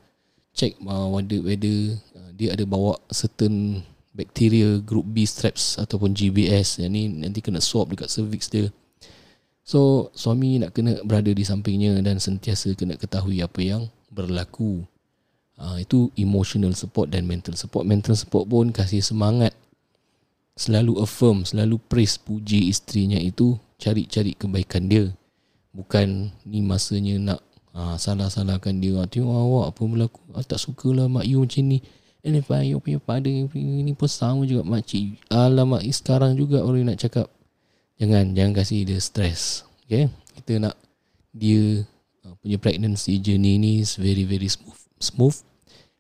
check 0.56 0.80
uh, 0.88 1.12
whether 1.12 1.44
whether 1.44 2.00
uh, 2.16 2.32
dia 2.36 2.56
ada 2.56 2.64
bawa 2.64 2.96
certain 3.12 3.84
bacteria 4.16 4.80
group 4.80 5.08
B 5.08 5.24
straps 5.24 5.80
ataupun 5.80 6.12
GBS 6.16 6.84
yang 6.84 6.92
ni 6.92 7.08
nanti 7.08 7.40
kena 7.40 7.60
swab 7.60 7.92
dekat 7.92 8.08
cervix 8.08 8.48
dia. 8.48 8.72
So 9.72 10.12
suami 10.12 10.60
nak 10.60 10.76
kena 10.76 11.00
berada 11.08 11.32
di 11.32 11.48
sampingnya 11.48 11.96
dan 12.04 12.20
sentiasa 12.20 12.76
kena 12.76 13.00
ketahui 13.00 13.40
apa 13.40 13.64
yang 13.64 13.88
berlaku. 14.12 14.84
Uh, 15.56 15.80
itu 15.80 16.12
emotional 16.20 16.76
support 16.76 17.08
dan 17.08 17.24
mental 17.24 17.56
support. 17.56 17.88
Mental 17.88 18.12
support 18.20 18.52
pun 18.52 18.76
kasih 18.76 19.00
semangat. 19.00 19.56
Selalu 20.60 21.00
affirm, 21.00 21.48
selalu 21.48 21.80
praise 21.88 22.20
puji 22.20 22.68
isterinya 22.68 23.16
itu. 23.16 23.56
Cari-cari 23.80 24.36
kebaikan 24.36 24.92
dia. 24.92 25.08
Bukan 25.72 26.36
ni 26.44 26.60
masanya 26.60 27.16
nak 27.32 27.40
ha, 27.72 27.96
salah-salahkan 27.96 28.76
dia. 28.84 29.00
Ah, 29.00 29.08
tengok 29.08 29.32
awak 29.32 29.66
apa 29.72 29.82
berlaku. 29.88 30.20
Ah, 30.36 30.44
tak 30.44 30.60
sukalah 30.60 31.08
mak 31.08 31.24
you 31.24 31.40
macam 31.40 31.72
ni. 31.72 31.80
And 32.28 32.36
if 32.36 32.52
I 32.52 32.76
punya 32.76 33.00
pada 33.00 33.32
ini. 33.32 33.96
Pun 33.96 34.10
sama 34.12 34.44
juga 34.44 34.68
makcik 34.68 35.16
alamak 35.32 35.88
sekarang 35.96 36.36
juga 36.36 36.60
orang 36.60 36.92
nak 36.92 37.00
cakap 37.00 37.32
jangan 38.02 38.34
jangan 38.34 38.54
kasih 38.58 38.90
dia 38.90 38.98
stress. 38.98 39.62
Okay? 39.86 40.10
Kita 40.42 40.58
nak 40.58 40.76
dia 41.30 41.86
uh, 42.26 42.34
punya 42.42 42.58
pregnancy 42.58 43.22
journey 43.22 43.62
ni 43.62 43.86
is 43.86 44.02
very 44.02 44.26
very 44.26 44.50
smooth 44.50 44.82
smooth. 44.98 45.38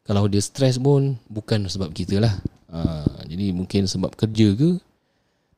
Kalau 0.01 0.25
dia 0.25 0.41
stress 0.41 0.81
pun 0.81 1.22
bukan 1.29 1.70
sebab 1.70 1.93
kita 1.93 2.17
lah. 2.17 2.34
Uh, 2.72 3.22
jadi 3.29 3.53
mungkin 3.53 3.86
sebab 3.86 4.17
kerja 4.17 4.58
ke 4.58 4.81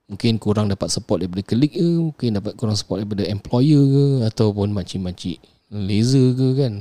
Mungkin 0.04 0.36
kurang 0.36 0.68
dapat 0.68 0.92
support 0.92 1.24
daripada 1.24 1.46
klik 1.48 1.80
ke 1.80 1.90
Mungkin 2.12 2.36
dapat 2.36 2.60
kurang 2.60 2.76
support 2.76 3.06
daripada 3.06 3.24
employer 3.24 3.80
ke 3.80 4.06
Ataupun 4.28 4.76
makcik-makcik 4.76 5.40
laser 5.72 6.36
ke 6.36 6.48
kan. 6.60 6.74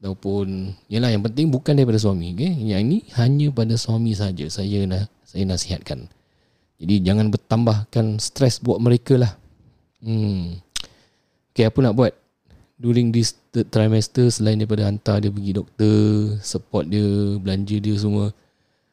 Ataupun 0.00 0.72
Yalah 0.88 1.12
yang 1.12 1.26
penting 1.26 1.52
bukan 1.52 1.76
daripada 1.76 2.00
suami 2.00 2.32
okay? 2.32 2.50
Yang 2.50 2.80
ini 2.86 2.98
hanya 3.20 3.46
pada 3.52 3.74
suami 3.76 4.16
saja. 4.16 4.48
Saya 4.48 4.88
nak 4.88 5.12
saya 5.28 5.44
nasihatkan 5.44 6.08
Jadi 6.78 7.02
jangan 7.02 7.26
bertambahkan 7.34 8.22
stres 8.22 8.62
buat 8.62 8.78
mereka 8.78 9.18
lah 9.18 9.34
hmm. 9.98 10.62
Okay 11.50 11.66
apa 11.66 11.78
nak 11.82 11.98
buat 11.98 12.14
During 12.78 13.10
this 13.10 13.34
third 13.50 13.74
trimester 13.74 14.30
selain 14.30 14.54
daripada 14.54 14.86
hantar 14.86 15.18
dia 15.18 15.34
pergi 15.34 15.50
doktor, 15.50 16.38
support 16.38 16.86
dia, 16.86 17.34
belanja 17.42 17.74
dia 17.74 17.98
semua 17.98 18.30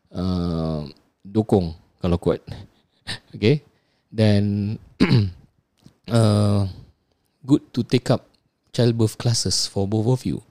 uh, 0.09 0.81
dokong 1.21 1.69
kalau 2.01 2.17
kuat. 2.17 2.41
okay. 3.37 3.61
Dan 4.09 4.73
uh, 6.17 6.65
good 7.45 7.61
to 7.69 7.85
take 7.85 8.09
up 8.09 8.25
childbirth 8.73 9.21
classes 9.21 9.69
for 9.69 9.85
both 9.85 10.09
of 10.09 10.25
you. 10.25 10.41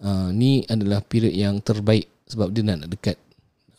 Uh, 0.00 0.32
ni 0.32 0.64
adalah 0.64 1.04
period 1.04 1.36
yang 1.36 1.60
terbaik 1.60 2.08
sebab 2.24 2.56
dia 2.56 2.64
nak 2.64 2.88
dekat 2.88 3.20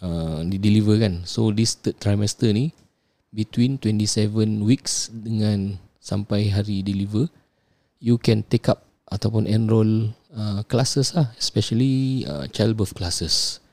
uh, 0.05 0.45
di 0.45 0.61
deliver 0.61 1.01
kan. 1.01 1.25
So 1.25 1.49
this 1.49 1.81
third 1.81 1.97
trimester 1.97 2.53
ni 2.53 2.69
between 3.33 3.81
27 3.81 4.61
weeks 4.61 5.09
dengan 5.09 5.81
sampai 5.97 6.53
hari 6.53 6.85
deliver 6.85 7.27
you 8.03 8.21
can 8.21 8.45
take 8.45 8.69
up 8.69 8.85
ataupun 9.09 9.49
enroll 9.49 10.13
uh, 10.35 10.61
classes 10.69 11.17
lah 11.17 11.31
especially 11.39 12.23
uh, 12.29 12.45
childbirth 12.51 12.91
classes. 12.93 13.63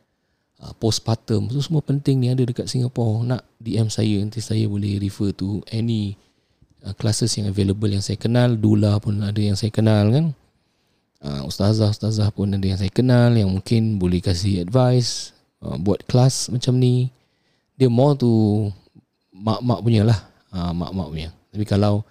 Uh, 0.60 0.76
postpartum 0.76 1.48
tu 1.48 1.56
semua 1.64 1.80
penting 1.80 2.20
ni 2.20 2.28
ada 2.28 2.44
dekat 2.44 2.68
Singapore. 2.68 3.24
Nak 3.24 3.42
DM 3.58 3.88
saya 3.88 4.20
nanti 4.20 4.44
saya 4.44 4.68
boleh 4.68 5.00
refer 5.00 5.32
to 5.32 5.64
any 5.72 6.14
uh, 6.84 6.92
classes 6.92 7.32
yang 7.40 7.48
available 7.48 7.88
yang 7.88 8.04
saya 8.04 8.20
kenal. 8.20 8.54
Dula 8.54 9.00
pun 9.00 9.24
ada 9.24 9.40
yang 9.40 9.56
saya 9.56 9.72
kenal 9.72 10.12
kan. 10.12 10.26
Uh, 11.20 11.44
ustazah 11.48 11.92
ustazah 11.92 12.28
pun 12.32 12.48
ada 12.52 12.64
yang 12.64 12.80
saya 12.80 12.92
kenal 12.92 13.32
yang 13.36 13.52
mungkin 13.52 14.00
boleh 14.00 14.24
kasih 14.24 14.64
advice 14.64 15.36
uh, 15.64 15.80
buat 15.80 16.04
kelas 16.04 16.52
macam 16.52 16.76
ni. 16.76 17.08
Dia 17.80 17.88
more 17.88 18.12
to 18.12 18.68
mak-mak 19.40 19.80
punya 19.80 20.04
lah 20.04 20.18
uh, 20.52 20.72
mak-mak 20.76 21.08
punya. 21.08 21.30
Tapi 21.50 21.64
kalau 21.64 22.04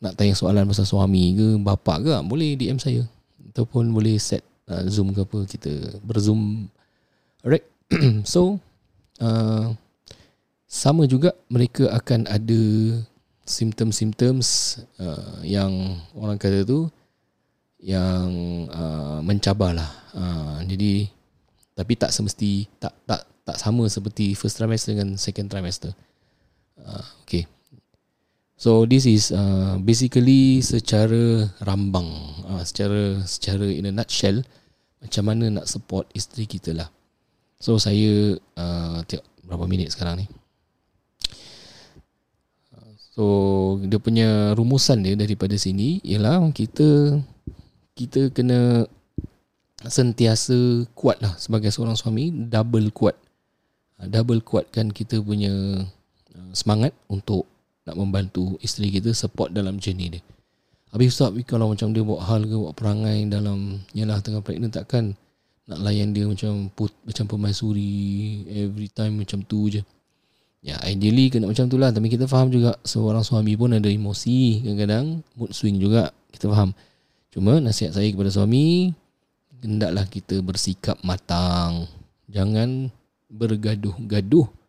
nak 0.00 0.16
tanya 0.16 0.32
soalan 0.32 0.64
pasal 0.64 0.88
suami 0.88 1.36
ke 1.36 1.46
bapa 1.60 2.00
ke 2.00 2.10
boleh 2.24 2.56
DM 2.56 2.80
saya. 2.80 3.04
Ataupun 3.52 3.92
boleh 3.92 4.16
set 4.16 4.40
uh, 4.70 4.86
zoom 4.86 5.10
ke 5.10 5.26
apa 5.26 5.38
kita 5.44 5.72
berzoom 6.06 6.70
alright 7.42 7.66
so 8.32 8.56
uh, 9.18 9.74
sama 10.70 11.10
juga 11.10 11.34
mereka 11.50 11.90
akan 11.90 12.30
ada 12.30 12.62
simptom-simptoms 13.42 14.78
uh, 15.02 15.42
yang 15.42 15.98
orang 16.14 16.38
kata 16.38 16.62
tu 16.62 16.86
yang 17.82 18.30
uh, 18.70 19.18
mencabar 19.24 19.74
lah 19.74 19.90
uh, 20.14 20.62
jadi 20.62 21.10
tapi 21.74 21.96
tak 21.98 22.14
semesti 22.14 22.68
tak 22.78 22.94
tak 23.08 23.26
tak 23.42 23.56
sama 23.58 23.88
seperti 23.90 24.36
first 24.38 24.60
trimester 24.60 24.94
dengan 24.94 25.18
second 25.18 25.50
trimester 25.50 25.90
uh, 26.86 27.06
okay 27.24 27.48
So 28.60 28.84
this 28.84 29.08
is 29.08 29.32
uh, 29.32 29.80
basically 29.80 30.60
secara 30.60 31.48
rambang, 31.64 32.12
uh, 32.44 32.60
secara 32.60 33.24
secara 33.24 33.64
in 33.64 33.88
a 33.88 33.92
nutshell 33.96 34.44
macam 35.00 35.32
mana 35.32 35.48
nak 35.48 35.64
support 35.64 36.04
isteri 36.12 36.44
kita 36.44 36.76
lah. 36.76 36.92
So 37.56 37.80
saya 37.80 38.36
uh, 38.60 39.00
tengok 39.08 39.24
berapa 39.48 39.64
minit 39.64 39.96
sekarang 39.96 40.20
ni. 40.20 40.26
So 43.16 43.24
dia 43.80 43.96
punya 43.96 44.52
rumusan 44.52 45.08
dia 45.08 45.16
daripada 45.16 45.56
sini 45.56 46.04
ialah 46.04 46.44
kita 46.52 47.16
kita 47.96 48.28
kena 48.28 48.84
sentiasa 49.88 50.84
kuat 50.92 51.16
lah 51.24 51.32
sebagai 51.40 51.72
seorang 51.72 51.96
suami 51.96 52.28
double 52.28 52.92
kuat 52.92 53.16
double 53.96 54.44
kuatkan 54.44 54.92
kita 54.92 55.16
punya 55.24 55.80
semangat 56.52 56.94
untuk 57.10 57.46
nak 57.86 57.96
membantu 57.96 58.58
isteri 58.60 58.92
kita 58.92 59.10
support 59.14 59.50
dalam 59.50 59.80
journey 59.80 60.18
dia. 60.18 60.22
Habis 60.90 61.14
Ustaz, 61.14 61.30
kalau 61.46 61.70
macam 61.70 61.94
dia 61.94 62.02
buat 62.02 62.22
hal 62.26 62.42
ke 62.46 62.54
buat 62.54 62.74
perangai 62.74 63.30
dalam 63.30 63.78
yalah 63.94 64.18
tengah 64.18 64.42
pregnant 64.42 64.74
takkan 64.74 65.14
nak 65.70 65.86
layan 65.86 66.10
dia 66.10 66.26
macam 66.26 66.66
put, 66.74 66.90
macam 67.06 67.30
pemaisuri 67.30 68.42
every 68.50 68.90
time 68.90 69.22
macam 69.22 69.38
tu 69.46 69.70
je. 69.70 69.82
Ya, 70.60 70.76
ideally 70.84 71.30
kena 71.30 71.46
macam 71.46 71.70
tu 71.70 71.78
lah. 71.78 71.94
Tapi 71.94 72.10
kita 72.10 72.26
faham 72.26 72.50
juga 72.50 72.74
seorang 72.82 73.22
suami 73.22 73.54
pun 73.54 73.70
ada 73.72 73.86
emosi. 73.86 74.66
Kadang-kadang 74.66 75.22
mood 75.38 75.54
swing 75.54 75.78
juga. 75.78 76.10
Kita 76.34 76.50
faham. 76.52 76.74
Cuma 77.30 77.62
nasihat 77.62 77.94
saya 77.94 78.10
kepada 78.10 78.28
suami, 78.28 78.90
hendaklah 79.62 80.04
kita 80.10 80.42
bersikap 80.42 80.98
matang. 81.06 81.86
Jangan 82.26 82.90
bergaduh-gaduh 83.30 84.59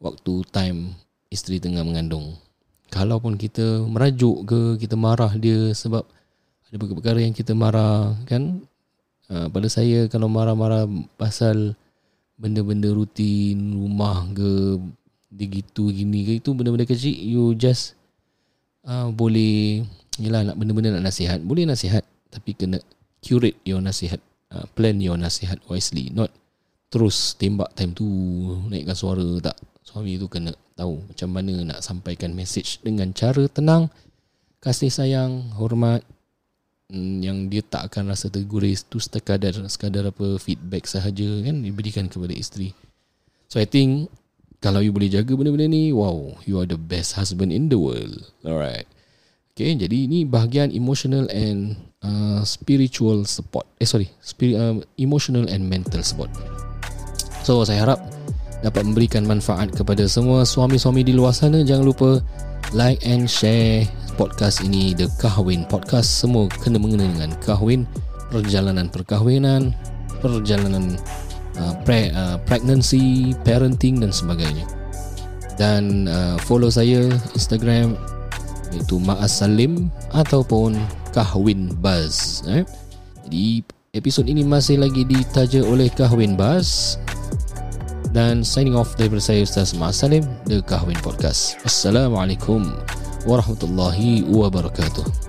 waktu 0.00 0.44
time 0.52 0.94
isteri 1.32 1.58
tengah 1.58 1.82
mengandung. 1.82 2.36
Kalaupun 2.92 3.34
kita 3.34 3.82
merajuk 3.84 4.46
ke, 4.46 4.60
kita 4.78 4.94
marah 4.94 5.32
dia 5.34 5.74
sebab 5.74 6.06
ada 6.66 6.76
perkara 6.78 7.18
yang 7.22 7.34
kita 7.34 7.52
marah 7.54 8.14
kan. 8.26 8.62
Uh, 9.26 9.50
pada 9.50 9.66
saya 9.66 10.06
kalau 10.06 10.30
marah-marah 10.30 10.86
pasal 11.18 11.74
benda-benda 12.38 12.94
rutin 12.94 13.58
rumah 13.74 14.22
ke 14.30 14.78
dia 15.32 15.50
gitu 15.50 15.90
gini 15.90 16.22
ke 16.22 16.32
itu 16.38 16.54
benda-benda 16.54 16.86
kecil 16.86 17.10
you 17.10 17.50
just 17.58 17.98
uh, 18.86 19.10
boleh 19.10 19.82
yalah 20.22 20.46
nak 20.46 20.56
benda-benda 20.56 20.96
nak 20.96 21.10
nasihat 21.10 21.42
boleh 21.42 21.66
nasihat 21.66 22.06
tapi 22.30 22.54
kena 22.54 22.78
curate 23.18 23.58
your 23.66 23.82
nasihat 23.82 24.22
uh, 24.54 24.64
plan 24.78 25.02
your 25.02 25.18
nasihat 25.18 25.58
wisely 25.66 26.08
not 26.14 26.30
terus 26.88 27.34
tembak 27.34 27.74
time 27.74 27.92
tu 27.92 28.06
naikkan 28.70 28.94
suara 28.94 29.26
tak 29.42 29.56
suami 29.86 30.18
tu 30.18 30.26
kena 30.26 30.50
tahu 30.74 30.98
macam 31.06 31.28
mana 31.30 31.62
nak 31.62 31.80
sampaikan 31.80 32.34
message 32.34 32.82
dengan 32.82 33.14
cara 33.14 33.46
tenang, 33.46 33.86
kasih 34.58 34.90
sayang, 34.90 35.54
hormat 35.54 36.02
mm, 36.90 37.22
yang 37.22 37.46
dia 37.46 37.62
tak 37.62 37.86
akan 37.86 38.10
rasa 38.10 38.26
terguris 38.26 38.82
tu 38.82 38.98
sekadar 38.98 39.54
sekadar 39.70 40.10
apa 40.10 40.42
feedback 40.42 40.90
sahaja 40.90 41.46
kan 41.46 41.62
diberikan 41.62 42.10
kepada 42.10 42.34
isteri. 42.34 42.74
So 43.46 43.62
I 43.62 43.70
think 43.70 44.10
kalau 44.58 44.82
you 44.82 44.90
boleh 44.90 45.06
jaga 45.06 45.38
benda-benda 45.38 45.70
ni, 45.70 45.94
wow, 45.94 46.34
you 46.42 46.58
are 46.58 46.66
the 46.66 46.80
best 46.80 47.14
husband 47.14 47.54
in 47.54 47.70
the 47.70 47.78
world. 47.78 48.26
Alright. 48.42 48.90
Okay, 49.56 49.72
jadi 49.72 50.04
ini 50.04 50.28
bahagian 50.28 50.68
emotional 50.74 51.30
and 51.32 51.80
uh, 52.04 52.44
spiritual 52.44 53.24
support. 53.24 53.64
Eh 53.80 53.88
sorry, 53.88 54.12
spirit, 54.20 54.58
uh, 54.58 54.76
emotional 55.00 55.48
and 55.48 55.64
mental 55.64 56.04
support. 56.04 56.28
So 57.46 57.62
saya 57.64 57.86
harap 57.88 58.00
dapat 58.64 58.82
memberikan 58.86 59.24
manfaat 59.28 59.72
kepada 59.72 60.06
semua 60.08 60.46
suami-suami 60.46 61.04
di 61.04 61.12
luar 61.12 61.36
sana. 61.36 61.60
Jangan 61.64 61.84
lupa 61.84 62.10
like 62.72 63.00
and 63.04 63.28
share 63.28 63.84
podcast 64.16 64.64
ini 64.64 64.96
The 64.96 65.08
Kahwin 65.20 65.68
Podcast. 65.68 66.24
Semua 66.24 66.48
kena 66.48 66.80
mengenai 66.80 67.12
dengan 67.12 67.32
kahwin 67.44 67.84
perjalanan 68.32 68.90
perkahwinan 68.90 69.70
perjalanan 70.24 70.96
uh, 71.60 71.74
pre, 71.84 72.10
uh, 72.16 72.40
pregnancy 72.48 73.36
parenting 73.44 74.00
dan 74.00 74.10
sebagainya. 74.10 74.64
Dan 75.56 76.08
uh, 76.08 76.36
follow 76.44 76.68
saya 76.68 77.08
Instagram 77.32 77.96
iaitu 78.74 78.98
Ma'as 79.00 79.40
Salim 79.40 79.88
ataupun 80.10 80.76
Kahwin 81.14 81.72
Buzz 81.80 82.42
eh? 82.50 82.66
jadi 83.28 83.64
episod 83.96 84.28
ini 84.28 84.44
masih 84.44 84.82
lagi 84.82 85.06
ditaja 85.06 85.64
oleh 85.64 85.88
Kahwin 85.88 86.36
Buzz 86.36 87.00
dan 88.16 88.40
signing 88.40 88.72
off 88.72 88.96
daripada 88.96 89.20
saya 89.20 89.44
Ustaz 89.44 89.76
Mak 89.76 89.92
Salim 89.92 90.24
The 90.48 90.64
Kahwin 90.64 90.96
Podcast. 91.04 91.60
Assalamualaikum 91.68 92.64
warahmatullahi 93.28 94.24
wabarakatuh 94.24 95.25